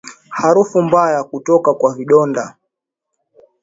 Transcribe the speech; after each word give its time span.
Harufu 0.29 0.81
mbaya 0.81 1.23
kutoka 1.23 1.73
kwa 1.73 1.95
vidonda 1.95 2.57